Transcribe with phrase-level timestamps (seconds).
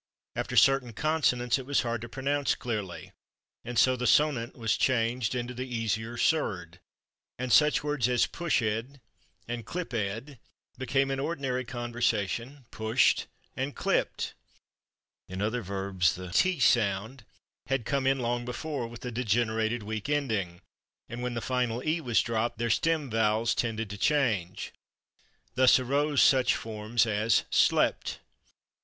[0.35, 3.11] After certain consonants it was hard to pronounce clearly,
[3.63, 6.79] and so the sonant was changed into the easier surd,
[7.37, 8.99] and such words as /pushed/
[9.47, 10.39] and /clipped/
[10.79, 14.33] became, in ordinary conversation, /pusht/ and /clipt/.
[15.29, 17.23] In other verbs the /t/ sound
[17.67, 20.61] had come in long before, with the degenerated weak ending,
[21.09, 24.73] and when the final /e/ was dropped their stem vowels tended to change.
[25.53, 28.17] Thus arose such forms as /slept